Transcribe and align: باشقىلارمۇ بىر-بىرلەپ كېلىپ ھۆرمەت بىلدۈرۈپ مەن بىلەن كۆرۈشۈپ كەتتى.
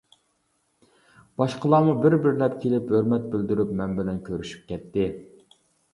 باشقىلارمۇ 1.41 1.93
بىر-بىرلەپ 2.05 2.57
كېلىپ 2.63 2.89
ھۆرمەت 2.95 3.27
بىلدۈرۈپ 3.35 3.77
مەن 3.83 3.95
بىلەن 4.01 4.19
كۆرۈشۈپ 4.31 4.65
كەتتى. 4.73 5.11